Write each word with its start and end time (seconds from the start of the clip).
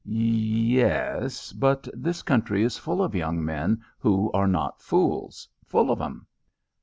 "Y 0.03 0.15
yes, 0.81 1.53
but 1.53 1.87
this 1.93 2.23
country 2.23 2.63
is 2.63 2.75
full 2.75 3.03
of 3.03 3.13
young 3.13 3.45
men 3.45 3.79
who 3.99 4.31
are 4.31 4.47
not 4.47 4.81
fools. 4.81 5.47
Full 5.67 5.91
of 5.91 6.01
'em." 6.01 6.25